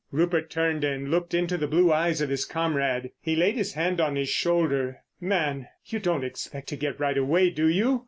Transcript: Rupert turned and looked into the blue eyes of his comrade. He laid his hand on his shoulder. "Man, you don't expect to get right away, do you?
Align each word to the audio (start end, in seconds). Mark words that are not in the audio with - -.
Rupert 0.11 0.49
turned 0.49 0.83
and 0.83 1.11
looked 1.11 1.35
into 1.35 1.57
the 1.57 1.67
blue 1.67 1.93
eyes 1.93 2.21
of 2.21 2.29
his 2.31 2.43
comrade. 2.43 3.11
He 3.21 3.35
laid 3.35 3.55
his 3.55 3.73
hand 3.73 4.01
on 4.01 4.15
his 4.15 4.29
shoulder. 4.29 5.03
"Man, 5.19 5.67
you 5.85 5.99
don't 5.99 6.23
expect 6.25 6.69
to 6.69 6.75
get 6.75 6.99
right 6.99 7.19
away, 7.19 7.51
do 7.51 7.67
you? 7.67 7.99